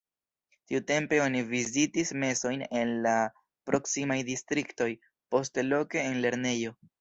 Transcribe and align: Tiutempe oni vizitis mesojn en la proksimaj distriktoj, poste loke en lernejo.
Tiutempe 0.69 1.17
oni 1.25 1.43
vizitis 1.51 2.11
mesojn 2.23 2.63
en 2.79 2.95
la 3.07 3.13
proksimaj 3.71 4.19
distriktoj, 4.31 4.89
poste 5.37 5.67
loke 5.69 6.03
en 6.09 6.19
lernejo. 6.27 6.77